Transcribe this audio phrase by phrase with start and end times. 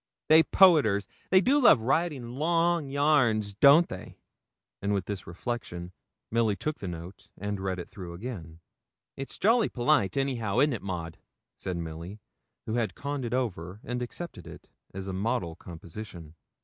[0.29, 4.17] They poeters, they do love writing long yarns don't they?'
[4.81, 5.91] And with this reflection,
[6.31, 8.61] Milly took the note and read it through again.
[9.15, 11.19] 'It's jolly polite anyhow, isn't it Maud?'
[11.59, 12.19] said Milly,
[12.65, 16.33] who had conned it over, and accepted it as a model composition.